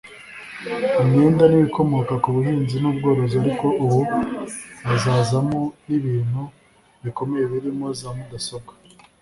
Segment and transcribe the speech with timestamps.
[1.01, 4.01] imyenda n’ibikomoka ku buhinzi n’ubworozi ariko ubu
[4.87, 6.41] hazazamo n’ibintu
[7.03, 8.73] bikomeye birimo za mudasobwa